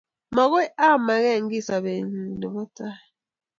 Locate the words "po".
2.53-2.61